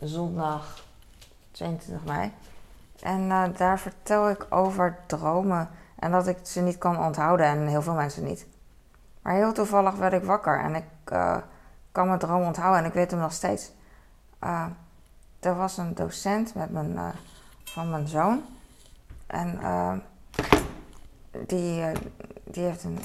Zondag 0.00 0.84
22 1.50 2.04
mei. 2.04 2.32
En 3.02 3.52
daar 3.56 3.78
vertel 3.78 4.30
ik 4.30 4.46
over 4.48 4.98
dromen. 5.06 5.68
En 6.02 6.10
dat 6.10 6.26
ik 6.26 6.38
ze 6.42 6.60
niet 6.60 6.78
kan 6.78 6.98
onthouden. 6.98 7.46
En 7.46 7.66
heel 7.66 7.82
veel 7.82 7.94
mensen 7.94 8.24
niet. 8.24 8.46
Maar 9.22 9.34
heel 9.34 9.52
toevallig 9.52 9.94
werd 9.94 10.12
ik 10.12 10.24
wakker. 10.24 10.60
En 10.60 10.74
ik 10.74 10.84
uh, 11.12 11.36
kan 11.92 12.06
mijn 12.06 12.18
droom 12.18 12.42
onthouden. 12.42 12.80
En 12.80 12.88
ik 12.88 12.94
weet 12.94 13.10
hem 13.10 13.20
nog 13.20 13.32
steeds. 13.32 13.72
er 15.40 15.56
was 15.56 15.76
een 15.76 15.94
docent 15.94 16.54
met 16.54 16.70
mijn, 16.70 16.98
van 17.64 17.90
mijn 17.90 18.08
zoon. 18.08 18.42
En 19.26 19.58
die, 21.46 21.82
eh, 21.82 21.96
die, 22.44 22.64
heeft 22.64 22.84
een, 22.84 22.98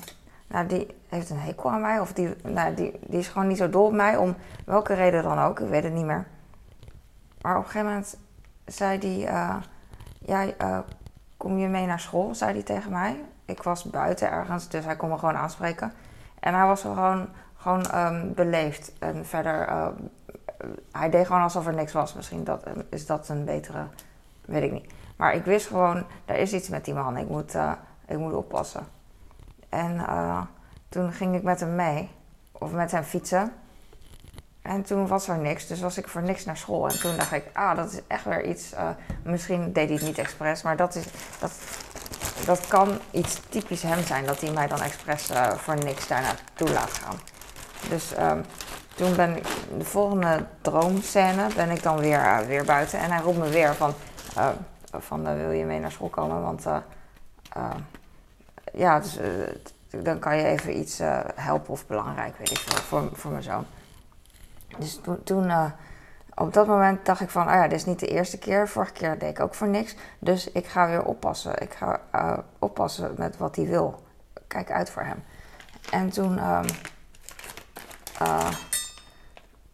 nou, 0.48 0.68
die 0.68 0.88
heeft 1.10 1.30
een 1.30 1.40
hekel 1.40 1.72
aan 1.72 1.82
mij. 1.82 2.00
Of 2.00 2.14
die, 2.14 2.36
nou, 2.44 2.74
die, 2.74 3.00
die 3.08 3.20
is 3.20 3.28
gewoon 3.28 3.48
niet 3.48 3.58
zo 3.58 3.70
dol 3.70 3.86
op 3.86 3.94
mij, 3.94 4.18
om 4.18 4.36
welke 4.66 4.94
reden 4.94 5.24
dan 5.24 5.40
ook. 5.40 5.60
Ik 5.60 5.70
weet 5.70 5.84
het 5.84 5.94
niet 5.94 6.06
meer. 6.06 6.28
Maar 7.42 7.58
op 7.58 7.64
een 7.64 7.70
gegeven 7.70 7.88
moment 7.88 8.18
zei. 8.66 9.26
Uh, 9.26 9.56
ja, 10.20 10.46
uh, 10.62 10.80
kom 11.38 11.58
je 11.58 11.68
mee 11.68 11.86
naar 11.86 12.00
school? 12.00 12.36
Zei 12.36 12.52
hij 12.52 12.64
tegen 12.64 12.92
mij. 12.92 13.24
Ik 13.46 13.64
was 13.64 13.84
buiten 13.84 14.32
ergens, 14.32 14.70
dus 14.70 14.86
hij 14.86 14.96
kon 14.96 15.10
me 15.10 15.18
gewoon 15.18 15.36
aanspreken. 15.36 15.94
En 16.40 16.54
hij 16.54 16.66
was 16.66 16.82
gewoon, 16.82 17.30
gewoon 17.56 17.96
um, 17.96 18.34
beleefd. 18.34 18.92
En 19.00 19.26
verder, 19.26 19.70
uh, 19.70 19.88
hij 20.92 21.10
deed 21.10 21.26
gewoon 21.26 21.42
alsof 21.42 21.68
er 21.68 21.74
niks 21.74 21.94
was. 21.94 22.14
Misschien 22.14 22.44
dat, 22.44 22.64
is 22.90 23.06
dat 23.06 23.30
een 23.30 23.46
betere, 23.46 23.86
weet 24.46 24.64
ik 24.64 24.72
niet. 24.72 24.94
Maar 25.16 25.34
ik 25.34 25.46
wist 25.46 25.68
gewoon, 25.68 26.04
er 26.26 26.36
is 26.36 26.54
iets 26.54 26.70
met 26.70 26.86
die 26.86 26.94
man. 26.94 27.18
Ik 27.18 27.30
moet, 27.30 27.56
uh, 27.56 27.72
ik 28.08 28.18
moet 28.18 28.34
oppassen. 28.34 28.88
En 29.70 29.96
uh, 29.96 30.42
toen 30.90 31.12
ging 31.12 31.36
ik 31.36 31.44
met 31.44 31.60
hem 31.60 31.76
mee. 31.76 32.10
Of 32.52 32.72
met 32.72 32.92
hem 32.92 33.04
fietsen. 33.04 33.54
En 34.68 34.84
toen 34.84 35.08
was 35.08 35.28
er 35.28 35.38
niks. 35.38 35.68
Dus 35.68 35.80
was 35.80 35.98
ik 35.98 36.08
voor 36.08 36.22
niks 36.22 36.46
naar 36.46 36.58
school. 36.58 36.88
En 36.90 37.00
toen 37.00 37.18
dacht 37.18 37.32
ik, 37.32 37.44
ah, 37.54 37.76
dat 37.76 37.92
is 37.92 38.00
echt 38.08 38.24
weer 38.24 38.46
iets... 38.46 38.74
Uh, 38.74 38.90
misschien 39.24 39.74
deed 39.74 39.88
hij 39.88 39.98
het 39.98 40.06
niet 40.06 40.18
expres. 40.18 40.62
Maar 40.62 40.76
dat, 40.76 40.96
is, 40.96 41.06
dat, 41.40 41.52
dat 42.46 42.68
kan 42.68 43.00
iets 43.12 43.40
typisch 43.50 43.82
hem 43.82 44.04
zijn. 44.04 44.26
Dat 44.26 44.42
hij 44.42 44.52
mij 44.52 44.68
dan 44.68 44.82
expres 44.82 45.32
uh, 45.32 45.52
voor 45.52 45.76
niks 45.76 46.08
daar 46.08 46.22
naartoe 46.22 46.70
laat 46.70 46.92
gaan. 46.92 47.20
Dus 47.90 48.18
um, 48.20 48.44
toen 48.96 49.16
ben 49.16 49.38
ik... 49.38 49.44
De 49.78 49.86
volgende 49.86 50.46
droomscène 50.62 51.48
ben 51.56 51.70
ik 51.70 51.84
dan 51.84 51.98
weer, 51.98 52.20
uh, 52.20 52.40
weer 52.40 52.66
buiten. 52.66 53.00
En 53.00 53.12
hij 53.12 53.22
roept 53.22 53.38
me 53.38 53.50
weer 53.50 53.76
van... 53.76 53.94
van 54.92 55.38
wil 55.38 55.52
je 55.52 55.66
mee 55.66 55.80
naar 55.80 55.92
school 55.92 56.10
komen? 56.10 56.42
Want 56.42 56.66
ja, 58.74 59.00
dus, 59.00 59.20
dan 59.90 60.20
kan 60.20 60.38
je 60.38 60.44
even 60.44 60.80
iets 60.80 61.00
helpen 61.36 61.70
of 61.70 61.88
belangrijk, 61.88 62.38
weet 62.38 62.52
ik 62.52 62.58
veel, 62.58 62.82
voor, 62.82 63.10
voor 63.14 63.32
mijn 63.32 63.44
zoon. 63.44 63.66
Dus 64.78 65.00
toen, 65.24 65.44
uh, 65.46 65.72
op 66.36 66.54
dat 66.54 66.68
moment 66.68 67.06
dacht 67.06 67.22
ik 67.22 67.30
van, 67.30 67.48
oh 67.48 67.54
ja, 67.54 67.68
dit 67.68 67.78
is 67.80 67.86
niet 67.86 68.00
de 68.00 68.08
eerste 68.08 68.38
keer. 68.38 68.68
Vorige 68.68 68.94
keer 68.94 69.20
deed 69.20 69.30
ik 69.30 69.40
ook 69.40 69.56
voor 69.56 69.68
niks. 69.68 69.96
Dus 70.20 70.52
ik 70.52 70.66
ga 70.68 70.88
weer 70.88 71.04
oppassen. 71.04 71.62
Ik 71.62 71.74
ga 71.74 72.02
uh, 72.16 72.38
oppassen 72.60 73.14
met 73.18 73.38
wat 73.38 73.56
hij 73.56 73.66
wil. 73.66 74.04
Kijk 74.48 74.72
uit 74.72 74.90
voor 74.90 75.04
hem. 75.04 75.24
En 75.92 76.10
toen 76.10 76.38
uh, 76.38 76.64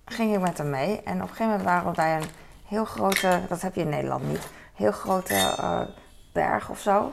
ging 0.05 0.33
ik 0.33 0.41
met 0.41 0.57
hem 0.57 0.69
mee. 0.69 1.01
En 1.01 1.15
op 1.15 1.21
een 1.21 1.27
gegeven 1.27 1.45
moment 1.47 1.63
waren 1.63 1.89
we 1.89 1.95
bij 1.95 2.15
een 2.15 2.29
heel 2.67 2.85
grote, 2.85 3.41
dat 3.49 3.61
heb 3.61 3.75
je 3.75 3.81
in 3.81 3.89
Nederland 3.89 4.27
niet, 4.27 4.49
heel 4.73 4.91
grote 4.91 5.87
berg 6.33 6.69
of 6.69 6.79
zo. 6.79 7.11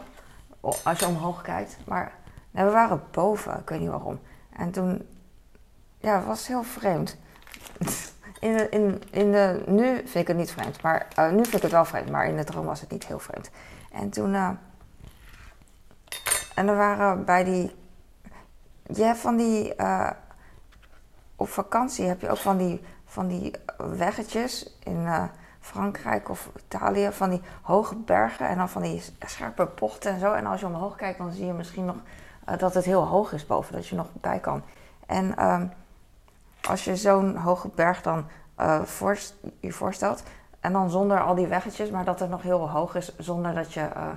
Als 0.61 0.99
je 0.99 1.07
omhoog 1.07 1.43
kijkt. 1.43 1.77
Maar 1.87 2.13
we 2.51 2.71
waren 2.71 3.03
boven, 3.11 3.59
ik 3.59 3.69
weet 3.69 3.81
niet 3.81 3.89
waarom. 3.89 4.21
En 4.57 4.71
toen, 4.71 5.07
ja, 5.99 6.17
het 6.17 6.27
was 6.27 6.47
heel 6.47 6.63
vreemd. 6.63 7.19
In 8.41 8.57
de, 8.57 8.69
in, 8.69 9.03
in 9.11 9.33
de, 9.33 9.63
nu 9.67 9.95
vind 9.97 10.15
ik 10.15 10.27
het 10.27 10.37
niet 10.37 10.51
vreemd, 10.51 10.83
maar 10.83 11.07
uh, 11.19 11.31
nu 11.31 11.43
vind 11.43 11.55
ik 11.55 11.63
het 11.63 11.71
wel 11.71 11.85
vreemd, 11.85 12.11
maar 12.11 12.27
in 12.27 12.37
de 12.37 12.45
droom 12.45 12.67
was 12.67 12.81
het 12.81 12.91
niet 12.91 13.07
heel 13.07 13.19
vreemd. 13.19 13.51
En 13.93 14.11
toen, 14.11 14.35
uh, 14.35 14.51
en 16.55 16.69
er 16.69 16.77
waren 16.77 17.25
bij 17.25 17.45
die, 17.45 17.75
je 18.83 19.03
hebt 19.03 19.19
van 19.19 19.37
die, 19.37 19.75
uh, 19.77 20.11
op 21.37 21.49
vakantie 21.49 22.07
heb 22.07 22.21
je 22.21 22.31
ook 22.31 22.37
van 22.37 22.57
die, 22.57 22.83
van 23.05 23.27
die 23.27 23.55
weggetjes 23.77 24.77
in 24.83 25.09
Frankrijk 25.61 26.29
of 26.29 26.51
Italië, 26.67 27.09
van 27.13 27.31
die 27.31 27.43
hoge 27.63 27.97
bergen 27.97 28.49
en 28.49 28.57
dan 28.57 28.69
van 28.69 28.83
die 28.83 29.03
scherpe 29.27 29.69
bochten 29.79 30.13
en 30.13 30.21
zo. 30.21 30.33
En 30.33 30.47
als 30.47 30.61
je 30.61 30.67
omhoog 30.67 30.97
kijkt, 30.97 31.19
dan 31.19 31.33
zie 31.33 31.47
je 31.47 31.53
misschien 31.53 31.85
nog 31.85 31.97
dat 32.59 32.75
het 32.75 32.85
heel 32.85 33.07
hoog 33.07 33.33
is 33.33 33.47
boven, 33.47 33.73
dat 33.73 33.87
je 33.87 33.97
nog 33.97 34.09
bij 34.13 34.39
kan. 34.39 34.63
En 35.07 35.37
ehm, 35.37 35.67
als 36.69 36.85
je 36.85 36.97
zo'n 36.97 37.37
hoge 37.37 37.69
berg 37.75 38.03
dan 38.03 38.27
voorst, 38.85 39.35
je 39.61 39.73
voorstelt. 39.73 40.23
En 40.61 40.73
dan 40.73 40.91
zonder 40.91 41.21
al 41.21 41.35
die 41.35 41.47
weggetjes, 41.47 41.91
maar 41.91 42.05
dat 42.05 42.21
het 42.21 42.31
nog 42.31 42.43
heel 42.43 42.71
hoog 42.71 42.95
is 42.95 43.17
zonder 43.19 43.55
dat 43.55 43.73
je. 43.73 43.81
Uh, 43.81 44.09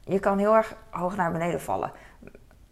je 0.00 0.18
kan 0.18 0.38
heel 0.38 0.54
erg 0.54 0.76
hoog 0.90 1.16
naar 1.16 1.32
beneden 1.32 1.60
vallen. 1.60 1.92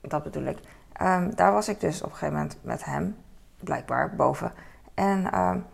Dat 0.01 0.23
bedoel 0.23 0.45
ik. 0.45 0.59
Um, 1.03 1.35
daar 1.35 1.53
was 1.53 1.69
ik 1.69 1.81
dus 1.81 2.03
op 2.03 2.11
een 2.11 2.17
gegeven 2.17 2.35
moment 2.35 2.59
met 2.63 2.85
hem, 2.85 3.17
blijkbaar 3.61 4.15
boven. 4.15 4.53
En 4.95 5.41
um, 5.41 5.67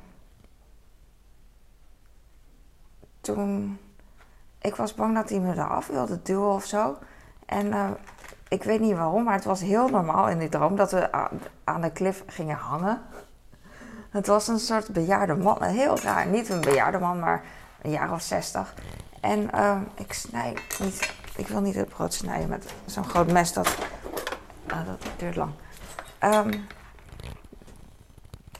toen. 3.20 3.78
Ik 4.60 4.76
was 4.76 4.94
bang 4.94 5.14
dat 5.14 5.28
hij 5.28 5.38
me 5.38 5.52
eraf 5.52 5.86
wilde 5.86 6.22
duwen 6.22 6.52
of 6.52 6.64
zo. 6.64 6.96
En 7.46 7.66
uh, 7.66 7.90
ik 8.48 8.62
weet 8.62 8.80
niet 8.80 8.96
waarom, 8.96 9.24
maar 9.24 9.34
het 9.34 9.44
was 9.44 9.60
heel 9.60 9.88
normaal 9.88 10.28
in 10.28 10.38
die 10.38 10.48
droom 10.48 10.76
dat 10.76 10.92
we 10.92 11.12
aan 11.64 11.80
de 11.80 11.92
klif 11.92 12.24
gingen 12.26 12.56
hangen. 12.56 13.02
Het 14.10 14.26
was 14.26 14.48
een 14.48 14.58
soort 14.58 14.88
bejaarde 14.88 15.34
man. 15.34 15.62
Heel 15.62 15.98
raar. 15.98 16.26
Niet 16.26 16.48
een 16.48 16.60
bejaarde 16.60 16.98
man, 16.98 17.18
maar 17.18 17.42
een 17.82 17.90
jaar 17.90 18.12
of 18.12 18.22
zestig. 18.22 18.74
En 19.20 19.50
uh, 19.54 19.80
ik 19.94 20.12
snij 20.12 20.56
niet. 20.78 21.12
Ik 21.36 21.48
wil 21.48 21.60
niet 21.60 21.74
het 21.74 21.88
brood 21.88 22.14
snijden 22.14 22.48
met 22.48 22.74
zo'n 22.84 23.08
groot 23.08 23.32
mes. 23.32 23.52
Dat, 23.52 23.76
uh, 24.66 24.86
dat 24.86 25.06
duurt 25.16 25.36
lang. 25.36 25.52
Um, 26.24 26.66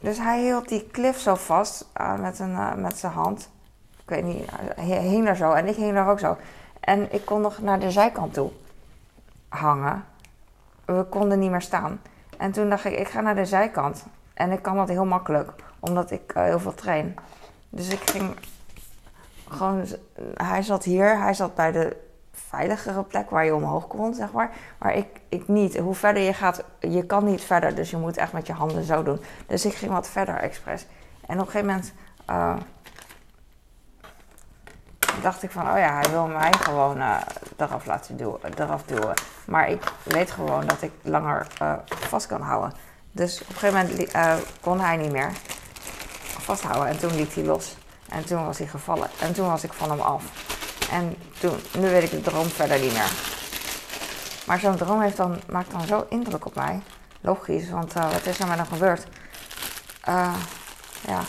dus 0.00 0.18
hij 0.18 0.42
hield 0.42 0.68
die 0.68 0.86
klif 0.86 1.18
zo 1.18 1.34
vast 1.34 1.84
uh, 2.00 2.18
met, 2.18 2.38
een, 2.38 2.50
uh, 2.50 2.74
met 2.74 2.98
zijn 2.98 3.12
hand. 3.12 3.50
Ik 4.02 4.08
weet 4.08 4.24
niet, 4.24 4.50
hij 4.76 5.00
hing 5.00 5.24
daar 5.24 5.36
zo 5.36 5.52
en 5.52 5.66
ik 5.66 5.76
hing 5.76 5.94
daar 5.94 6.08
ook 6.08 6.18
zo. 6.18 6.36
En 6.80 7.12
ik 7.12 7.24
kon 7.24 7.40
nog 7.40 7.58
naar 7.58 7.78
de 7.78 7.90
zijkant 7.90 8.34
toe 8.34 8.50
hangen. 9.48 10.04
We 10.84 11.04
konden 11.04 11.38
niet 11.38 11.50
meer 11.50 11.62
staan. 11.62 12.00
En 12.36 12.52
toen 12.52 12.68
dacht 12.68 12.84
ik, 12.84 12.98
ik 12.98 13.08
ga 13.08 13.20
naar 13.20 13.34
de 13.34 13.44
zijkant. 13.44 14.04
En 14.38 14.52
ik 14.52 14.62
kan 14.62 14.76
dat 14.76 14.88
heel 14.88 15.04
makkelijk, 15.04 15.52
omdat 15.78 16.10
ik 16.10 16.34
uh, 16.36 16.42
heel 16.42 16.60
veel 16.60 16.74
train. 16.74 17.16
Dus 17.68 17.88
ik 17.88 18.10
ging 18.10 18.36
gewoon. 19.48 19.86
Hij 20.34 20.62
zat 20.62 20.84
hier, 20.84 21.18
hij 21.20 21.34
zat 21.34 21.54
bij 21.54 21.72
de 21.72 21.96
veiligere 22.32 23.02
plek 23.02 23.30
waar 23.30 23.44
je 23.44 23.54
omhoog 23.54 23.86
kon, 23.86 24.14
zeg 24.14 24.32
maar. 24.32 24.50
Maar 24.78 24.94
ik, 24.94 25.06
ik 25.28 25.48
niet. 25.48 25.78
Hoe 25.78 25.94
verder 25.94 26.22
je 26.22 26.32
gaat, 26.32 26.64
je 26.80 27.06
kan 27.06 27.24
niet 27.24 27.42
verder. 27.42 27.74
Dus 27.74 27.90
je 27.90 27.96
moet 27.96 28.16
echt 28.16 28.32
met 28.32 28.46
je 28.46 28.52
handen 28.52 28.84
zo 28.84 29.02
doen. 29.02 29.20
Dus 29.46 29.64
ik 29.64 29.74
ging 29.74 29.92
wat 29.92 30.08
verder 30.08 30.36
expres. 30.36 30.86
En 31.26 31.40
op 31.40 31.46
een 31.46 31.52
gegeven 31.52 31.66
moment 31.66 31.92
uh, 32.30 32.56
dacht 35.22 35.42
ik 35.42 35.50
van, 35.50 35.70
oh 35.70 35.78
ja, 35.78 36.00
hij 36.00 36.10
wil 36.10 36.26
mij 36.26 36.52
gewoon 36.52 36.96
uh, 36.96 37.20
eraf 37.56 37.86
laten 37.86 38.16
duwen, 38.16 38.40
eraf 38.58 38.82
duwen. 38.82 39.14
Maar 39.46 39.68
ik 39.68 39.92
weet 40.02 40.30
gewoon 40.30 40.66
dat 40.66 40.82
ik 40.82 40.92
langer 41.02 41.46
vast 41.86 42.26
kan 42.26 42.40
houden. 42.40 42.72
Dus 43.18 43.40
op 43.40 43.48
een 43.48 43.54
gegeven 43.54 43.86
moment 43.86 44.14
uh, 44.14 44.34
kon 44.60 44.80
hij 44.80 44.96
niet 44.96 45.12
meer 45.12 45.32
vasthouden. 46.38 46.88
En 46.88 46.98
toen 46.98 47.16
liet 47.16 47.34
hij 47.34 47.44
los. 47.44 47.76
En 48.08 48.24
toen 48.24 48.44
was 48.44 48.58
hij 48.58 48.66
gevallen. 48.66 49.08
En 49.20 49.32
toen 49.32 49.46
was 49.46 49.64
ik 49.64 49.72
van 49.72 49.90
hem 49.90 50.00
af. 50.00 50.24
En 50.90 51.16
toen, 51.40 51.56
nu 51.78 51.88
weet 51.88 52.02
ik 52.02 52.10
de 52.10 52.20
droom 52.20 52.46
verder 52.46 52.80
niet 52.80 52.92
meer. 52.92 53.12
Maar 54.46 54.58
zo'n 54.58 54.76
droom 54.76 55.00
heeft 55.00 55.16
dan, 55.16 55.40
maakt 55.48 55.70
dan 55.70 55.86
zo 55.86 56.06
indruk 56.08 56.46
op 56.46 56.54
mij. 56.54 56.80
Logisch, 57.20 57.70
want 57.70 57.96
uh, 57.96 58.12
wat 58.12 58.26
is 58.26 58.38
er 58.38 58.46
met 58.46 58.56
hem 58.56 58.66
gebeurd? 58.66 59.06
Uh, 60.08 60.34
ja. 61.06 61.20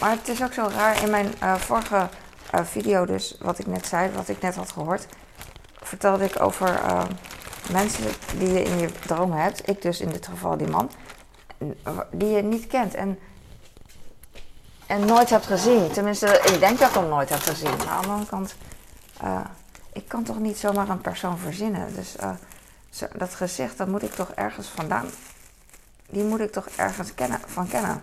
Maar 0.00 0.10
het 0.10 0.28
is 0.28 0.42
ook 0.42 0.52
zo 0.52 0.70
raar. 0.76 1.02
In 1.02 1.10
mijn 1.10 1.34
vorige 1.58 2.08
video, 2.52 3.06
dus 3.06 3.36
wat 3.40 3.58
ik 3.58 3.66
net 3.66 3.86
zei, 3.86 4.10
wat 4.14 4.28
ik 4.28 4.40
net 4.40 4.54
had 4.54 4.72
gehoord, 4.72 5.06
vertelde 5.82 6.24
ik 6.24 6.42
over 6.42 6.80
mensen 7.70 8.04
die 8.38 8.52
je 8.52 8.62
in 8.62 8.78
je 8.78 8.88
droom 9.06 9.32
hebt. 9.32 9.68
Ik 9.68 9.82
dus 9.82 10.00
in 10.00 10.08
dit 10.08 10.26
geval 10.26 10.56
die 10.56 10.68
man 10.68 10.90
die 12.10 12.28
je 12.28 12.42
niet 12.42 12.66
kent 12.66 12.94
en, 12.94 13.18
en 14.86 15.04
nooit 15.04 15.30
hebt 15.30 15.46
gezien. 15.46 15.90
Tenminste, 15.90 16.26
ik 16.26 16.60
denk 16.60 16.78
dat 16.78 16.88
ik 16.88 16.94
hem 16.94 17.08
nooit 17.08 17.28
heb 17.28 17.40
gezien. 17.40 17.76
Maar 17.76 17.88
aan 17.88 18.02
de 18.02 18.08
andere 18.08 18.28
kant, 18.30 18.54
uh, 19.24 19.40
ik 19.92 20.08
kan 20.08 20.22
toch 20.22 20.38
niet 20.38 20.58
zomaar 20.58 20.88
een 20.88 21.00
persoon 21.00 21.38
verzinnen. 21.38 21.94
Dus 21.94 22.14
zo, 22.90 23.06
dat 23.16 23.34
gezicht, 23.34 23.78
dat 23.78 23.88
moet 23.88 24.02
ik 24.02 24.14
toch 24.14 24.30
ergens 24.30 24.68
vandaan, 24.68 25.06
die 26.08 26.24
moet 26.24 26.40
ik 26.40 26.52
toch 26.52 26.68
ergens 26.76 27.14
kennen, 27.14 27.40
van 27.46 27.68
kennen. 27.68 28.02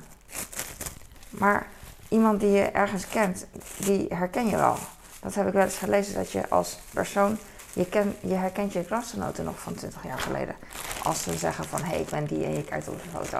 Maar 1.30 1.68
iemand 2.10 2.40
die 2.40 2.52
je 2.52 2.64
ergens 2.64 3.08
kent, 3.08 3.46
die 3.78 4.06
herken 4.10 4.48
je 4.48 4.56
wel. 4.56 4.78
Dat 5.20 5.36
heb 5.36 5.48
ik 5.48 5.54
wel 5.54 5.64
eens 5.64 5.78
gelezen, 5.78 6.14
dat 6.14 6.32
je 6.32 6.50
als 6.50 6.78
persoon 6.94 7.38
je, 7.74 8.12
je 8.20 8.34
herkent 8.34 8.74
je 8.74 8.84
klasgenoten 8.84 9.44
nog 9.44 9.60
van 9.60 9.74
20 9.74 10.04
jaar 10.04 10.20
geleden. 10.20 10.56
Als 11.04 11.24
ze 11.24 11.38
zeggen 11.38 11.66
van 11.66 11.82
hé, 11.82 11.90
hey, 11.90 12.00
ik 12.00 12.10
ben 12.10 12.26
die 12.26 12.46
en 12.46 12.54
je 12.54 12.64
kijkt 12.64 12.88
op 12.88 13.02
de 13.04 13.10
foto. 13.10 13.38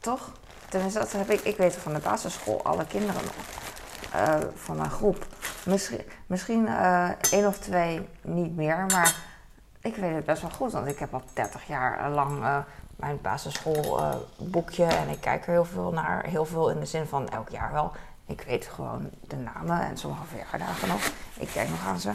Toch? 0.00 0.32
Tenminste, 0.68 0.98
dat 0.98 1.12
heb 1.12 1.30
ik. 1.30 1.40
Ik 1.40 1.56
weet 1.56 1.74
van 1.74 1.92
de 1.92 1.98
basisschool, 1.98 2.64
alle 2.64 2.86
kinderen 2.86 3.22
nog. 3.24 3.34
Uh, 4.14 4.34
van 4.54 4.80
een 4.80 4.90
groep. 4.90 5.26
Misschien, 5.64 6.00
misschien 6.26 6.66
uh, 6.66 7.08
één 7.30 7.46
of 7.46 7.58
twee 7.58 8.08
niet 8.20 8.56
meer, 8.56 8.86
maar 8.86 9.16
ik 9.80 9.96
weet 9.96 10.14
het 10.14 10.24
best 10.24 10.42
wel 10.42 10.50
goed. 10.50 10.72
Want 10.72 10.86
ik 10.86 10.98
heb 10.98 11.14
al 11.14 11.22
30 11.32 11.66
jaar 11.66 12.10
lang 12.10 12.38
uh, 12.38 12.58
mijn 12.96 13.18
basisschoolboekje 13.22 14.84
en 14.84 15.08
ik 15.08 15.20
kijk 15.20 15.46
er 15.46 15.52
heel 15.52 15.64
veel 15.64 15.92
naar. 15.92 16.24
Heel 16.26 16.44
veel 16.44 16.70
in 16.70 16.80
de 16.80 16.86
zin 16.86 17.06
van 17.06 17.28
elk 17.28 17.48
jaar 17.48 17.72
wel. 17.72 17.92
Ik 18.26 18.40
weet 18.46 18.66
gewoon 18.66 19.10
de 19.20 19.36
namen 19.36 19.80
en 19.80 19.96
sommige 19.96 20.24
verjaardagen 20.24 20.88
nog. 20.88 21.10
Ik 21.34 21.48
kijk 21.52 21.68
nog 21.68 21.86
aan 21.86 22.00
ze. 22.00 22.12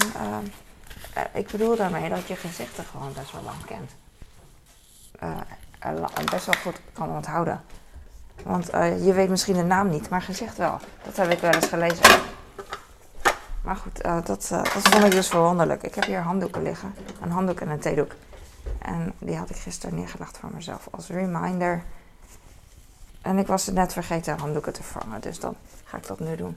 En 0.00 0.52
eh, 1.14 1.22
ik 1.32 1.50
bedoel 1.50 1.76
daarmee 1.76 2.08
dat 2.08 2.26
je 2.26 2.36
gezichten 2.36 2.84
gewoon 2.84 3.12
best 3.12 3.32
wel 3.32 3.42
lang 3.42 3.64
kent. 3.66 3.90
Uh, 5.22 5.40
en 6.14 6.26
best 6.30 6.46
wel 6.46 6.60
goed 6.62 6.80
kan 6.92 7.10
onthouden. 7.10 7.60
Want 8.42 8.66
je 9.04 9.12
weet 9.12 9.28
misschien 9.28 9.56
de 9.56 9.62
naam 9.62 9.88
niet, 9.88 10.08
maar 10.08 10.22
gezicht 10.22 10.56
wel. 10.56 10.78
Dat 11.04 11.16
heb 11.16 11.30
ik 11.30 11.38
wel 11.38 11.52
eens 11.52 11.66
gelezen. 11.66 12.20
Maar 13.62 13.76
goed, 13.76 14.02
dat, 14.02 14.26
dat 14.26 14.46
vond 14.66 15.04
ik 15.04 15.10
dus 15.10 15.28
verwonderlijk. 15.28 15.82
Ik 15.82 15.94
heb 15.94 16.04
hier 16.04 16.20
handdoeken 16.20 16.62
liggen. 16.62 16.94
Een 17.20 17.30
handdoek 17.30 17.60
en 17.60 17.68
een 17.68 17.80
theedoek. 17.80 18.12
En 18.78 19.12
die 19.18 19.36
had 19.36 19.50
ik 19.50 19.56
gisteren 19.56 19.94
neergelegd 19.94 20.38
voor 20.38 20.50
mezelf 20.54 20.88
als 20.90 21.08
reminder. 21.08 21.82
En 23.22 23.38
ik 23.38 23.46
was 23.46 23.66
het 23.66 23.74
net 23.74 23.92
vergeten 23.92 24.38
handdoeken 24.38 24.72
te 24.72 24.82
vangen, 24.82 25.20
dus 25.20 25.40
dan 25.40 25.56
ga 25.84 25.96
ik 25.96 26.06
dat 26.06 26.20
nu 26.20 26.36
doen. 26.36 26.56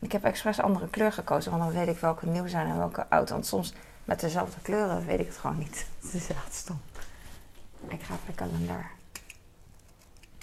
Ik 0.00 0.12
heb 0.12 0.24
expres 0.24 0.60
andere 0.60 0.88
kleur 0.88 1.12
gekozen, 1.12 1.50
want 1.50 1.62
dan 1.62 1.72
weet 1.72 1.94
ik 1.94 2.00
welke 2.00 2.26
nieuw 2.26 2.46
zijn 2.46 2.66
en 2.66 2.78
welke 2.78 3.08
oud. 3.08 3.30
Want 3.30 3.46
soms 3.46 3.72
met 4.04 4.20
dezelfde 4.20 4.60
kleuren 4.60 5.06
weet 5.06 5.20
ik 5.20 5.26
het 5.26 5.36
gewoon 5.36 5.58
niet. 5.58 5.86
Het 6.02 6.14
is 6.14 6.28
echt 6.28 6.54
stom. 6.54 6.80
Ik 7.88 8.02
ga 8.02 8.14
mijn 8.24 8.36
kalender 8.36 8.90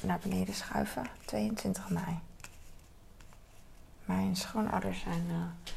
naar 0.01 0.19
beneden 0.21 0.53
schuiven. 0.53 1.05
22 1.25 1.89
mei. 1.89 2.19
Mijn 4.05 4.35
schoonouders 4.35 4.99
zijn 4.99 5.25
uh, 5.29 5.35
eh, 5.35 5.73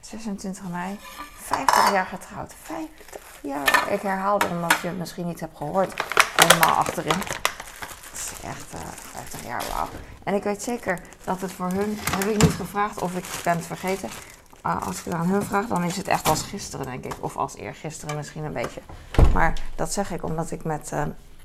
26 0.00 0.68
mei. 0.68 0.98
50 1.36 1.92
jaar 1.92 2.06
getrouwd. 2.06 2.54
50 2.62 3.38
jaar. 3.42 3.92
Ik 3.92 4.00
herhaalde 4.00 4.46
omdat 4.48 4.80
je 4.80 4.88
het 4.88 4.98
misschien 4.98 5.26
niet 5.26 5.40
hebt 5.40 5.56
gehoord. 5.56 6.04
Helemaal 6.36 6.74
achterin 6.74 7.45
echt 8.46 8.74
uh, 8.74 8.80
eh, 8.80 8.88
50 9.12 9.44
jaar, 9.44 9.64
wauw. 9.72 9.88
En 10.24 10.34
ik 10.34 10.42
weet 10.42 10.62
zeker 10.62 11.00
dat 11.24 11.40
het 11.40 11.52
voor 11.52 11.70
hun, 11.70 11.98
heb 12.10 12.24
ik 12.24 12.42
niet 12.42 12.52
gevraagd 12.52 13.02
of 13.02 13.16
ik 13.16 13.24
ben 13.44 13.56
het 13.56 13.66
vergeten. 13.66 14.08
Uh, 14.66 14.86
als 14.86 14.98
ik 14.98 15.04
het 15.04 15.14
aan 15.14 15.28
hun 15.28 15.42
vraag, 15.42 15.66
dan 15.66 15.84
is 15.84 15.96
het 15.96 16.08
echt 16.08 16.28
als 16.28 16.42
gisteren, 16.42 16.86
denk 16.86 17.04
ik. 17.04 17.14
Of 17.20 17.36
als 17.36 17.56
eergisteren 17.56 18.16
misschien 18.16 18.44
een 18.44 18.52
beetje. 18.52 18.80
Maar 19.32 19.58
dat 19.74 19.92
zeg 19.92 20.10
ik 20.10 20.24
omdat 20.24 20.50
ik 20.50 20.64
met 20.64 20.90
uh, 20.92 21.02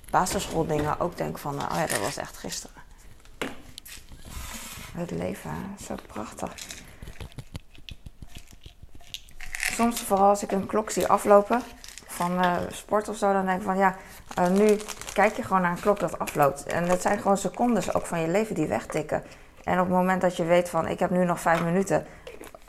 basisschooldingen 0.10 1.00
ook 1.00 1.18
denk 1.18 1.38
van, 1.38 1.54
oh 1.54 1.76
ja, 1.76 1.86
dat 1.86 2.00
was 2.00 2.18
echt 2.18 2.38
gisteren. 2.38 2.82
Het 4.94 5.12
leven, 5.12 5.76
zo 5.88 5.96
prachtig. 6.08 6.54
Soms, 9.72 10.02
vooral 10.02 10.30
als 10.30 10.44
ik 10.44 10.52
een 10.52 10.66
klok 10.66 10.90
zie 10.90 11.08
aflopen 11.08 11.62
van 12.08 12.46
sport 12.72 13.10
of 13.10 13.18
zo, 13.18 13.34
dan 13.34 13.46
denk 13.46 13.58
ik 13.58 13.66
van 13.66 13.78
ja, 13.78 13.96
nu 14.50 14.78
kijk 15.22 15.36
je 15.36 15.44
gewoon 15.44 15.62
naar 15.62 15.72
een 15.72 15.80
klok 15.80 16.00
dat 16.00 16.20
afloopt. 16.20 16.64
En 16.64 16.88
dat 16.88 17.02
zijn 17.02 17.20
gewoon 17.20 17.38
secondes 17.38 17.94
ook 17.94 18.06
van 18.06 18.20
je 18.20 18.28
leven 18.28 18.56
die 18.56 18.68
wegtikken. 18.68 19.24
En 19.64 19.80
op 19.80 19.86
het 19.86 19.96
moment 19.96 20.22
dat 20.22 20.38
je 20.38 20.44
weet 20.44 20.70
van 20.70 20.88
ik 20.88 21.00
heb 21.00 21.10
nu 21.10 21.26
nog 21.26 21.40
vijf 21.40 21.64
minuten, 21.64 22.06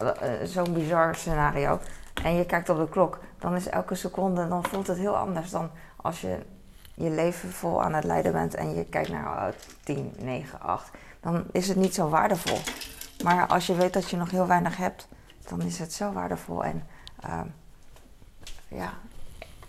uh, 0.03 0.11
zo'n 0.45 0.73
bizar 0.73 1.15
scenario, 1.15 1.79
en 2.23 2.35
je 2.35 2.47
kijkt 2.47 2.69
op 2.69 2.77
de 2.77 2.89
klok, 2.89 3.19
dan 3.39 3.57
is 3.57 3.69
elke 3.69 3.95
seconde, 3.95 4.49
dan 4.49 4.65
voelt 4.65 4.87
het 4.87 4.99
heel 4.99 5.17
anders 5.17 5.51
dan 5.51 5.71
als 5.97 6.21
je 6.21 6.39
je 6.95 7.11
leven 7.11 7.53
vol 7.53 7.83
aan 7.83 7.95
het 7.95 8.05
leiden 8.05 8.33
bent 8.33 8.55
en 8.55 8.75
je 8.75 8.85
kijkt 8.85 9.09
naar 9.09 9.49
uh, 9.49 9.55
10, 9.85 10.15
9, 10.19 10.61
8. 10.61 10.91
Dan 11.21 11.45
is 11.53 11.69
het 11.69 11.77
niet 11.77 11.95
zo 11.95 12.09
waardevol. 12.09 12.59
Maar 13.25 13.47
als 13.47 13.67
je 13.67 13.75
weet 13.75 13.93
dat 13.93 14.11
je 14.11 14.17
nog 14.17 14.31
heel 14.31 14.47
weinig 14.47 14.77
hebt, 14.77 15.09
dan 15.49 15.63
is 15.63 15.79
het 15.79 15.93
zo 15.93 16.13
waardevol 16.13 16.65
en 16.65 16.87
uh, 17.27 17.41
ja, 18.69 18.93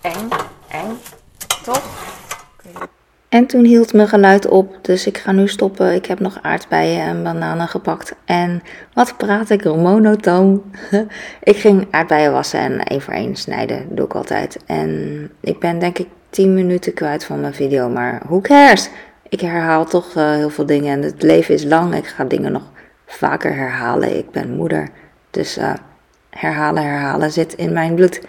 eng, 0.01 0.29
eng, 0.67 0.97
toch? 1.63 2.13
En 3.33 3.45
toen 3.45 3.63
hield 3.63 3.93
mijn 3.93 4.07
geluid 4.07 4.47
op, 4.47 4.77
dus 4.81 5.07
ik 5.07 5.17
ga 5.17 5.31
nu 5.31 5.47
stoppen. 5.47 5.93
Ik 5.93 6.05
heb 6.05 6.19
nog 6.19 6.39
aardbeien 6.41 7.01
en 7.01 7.23
bananen 7.23 7.67
gepakt. 7.67 8.15
En 8.25 8.61
wat 8.93 9.17
praat 9.17 9.49
ik 9.49 9.63
monotoon? 9.63 10.63
ik 11.43 11.55
ging 11.55 11.87
aardbeien 11.91 12.31
wassen 12.31 12.59
en 12.59 12.83
één 12.83 13.01
voor 13.01 13.13
één 13.13 13.35
snijden. 13.35 13.95
Doe 13.95 14.05
ik 14.05 14.15
altijd. 14.15 14.57
En 14.65 15.31
ik 15.39 15.59
ben 15.59 15.79
denk 15.79 15.97
ik 15.97 16.07
10 16.29 16.53
minuten 16.53 16.93
kwijt 16.93 17.25
van 17.25 17.41
mijn 17.41 17.53
video, 17.53 17.89
maar 17.89 18.21
who 18.25 18.41
cares? 18.41 18.89
Ik 19.29 19.41
herhaal 19.41 19.85
toch 19.85 20.15
uh, 20.15 20.31
heel 20.31 20.49
veel 20.49 20.65
dingen 20.65 20.93
en 20.93 21.01
het 21.01 21.21
leven 21.21 21.53
is 21.53 21.63
lang. 21.63 21.95
Ik 21.95 22.07
ga 22.07 22.23
dingen 22.23 22.51
nog 22.51 22.71
vaker 23.05 23.55
herhalen. 23.55 24.17
Ik 24.17 24.31
ben 24.31 24.55
moeder, 24.55 24.89
dus 25.29 25.57
uh, 25.57 25.73
herhalen, 26.29 26.83
herhalen 26.83 27.31
zit 27.31 27.53
in 27.53 27.73
mijn 27.73 27.95
bloed. 27.95 28.21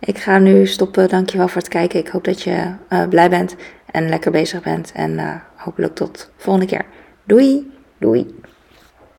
Ik 0.00 0.18
ga 0.18 0.38
nu 0.38 0.66
stoppen. 0.66 1.08
Dankjewel 1.08 1.48
voor 1.48 1.60
het 1.60 1.70
kijken. 1.70 1.98
Ik 1.98 2.08
hoop 2.08 2.24
dat 2.24 2.42
je 2.42 2.72
uh, 2.88 3.08
blij 3.08 3.30
bent 3.30 3.56
en 3.90 4.08
lekker 4.08 4.30
bezig 4.30 4.62
bent. 4.62 4.92
En 4.92 5.12
uh, 5.12 5.34
hopelijk 5.56 5.94
tot 5.94 6.30
volgende 6.36 6.66
keer. 6.68 6.84
Doei! 7.24 7.72
Doei! 7.98 8.34